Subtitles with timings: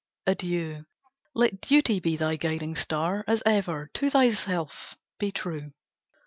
[0.25, 0.87] Adieu!
[1.35, 3.91] Let duty be thy guiding star, As ever.
[3.93, 5.73] To thyself be true!"